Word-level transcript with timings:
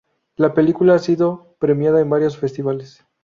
La 0.35 0.55
película 0.55 0.95
ha 0.95 0.97
sido 0.97 1.55
premiada 1.59 2.01
en 2.01 2.09
varios 2.09 2.35
festivales. 2.35 3.05